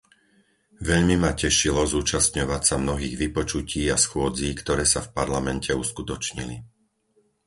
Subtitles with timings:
[0.89, 6.57] Veľmi ma tešilo zúčastňovať sa mnohých vypočutí a schôdzí, ktoré sa v Parlamente uskutočnili.